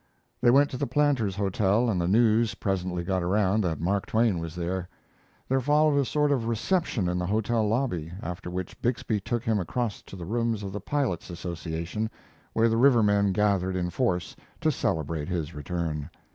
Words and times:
They 0.41 0.49
went 0.49 0.71
to 0.71 0.77
the 0.77 0.87
Planters 0.87 1.35
Hotel, 1.35 1.87
and 1.87 2.01
the 2.01 2.07
news 2.07 2.55
presently 2.55 3.03
got 3.03 3.21
around 3.21 3.63
that 3.63 3.79
Mark 3.79 4.07
Twain 4.07 4.39
was 4.39 4.55
there. 4.55 4.89
There 5.47 5.61
followed 5.61 5.99
a 5.99 6.05
sort 6.05 6.31
of 6.31 6.47
reception 6.47 7.07
in 7.07 7.19
the 7.19 7.27
hotel 7.27 7.67
lobby, 7.67 8.11
after 8.19 8.49
which 8.49 8.81
Bixby 8.81 9.19
took 9.19 9.43
him 9.43 9.59
across 9.59 10.01
to 10.01 10.15
the 10.15 10.25
rooms 10.25 10.63
of 10.63 10.71
the 10.73 10.81
Pilots 10.81 11.29
Association, 11.29 12.09
where 12.53 12.67
the 12.67 12.77
rivermen 12.77 13.31
gathered 13.31 13.75
in 13.75 13.91
force 13.91 14.35
to 14.61 14.71
celebrate 14.71 15.27
his 15.29 15.53
return. 15.53 16.09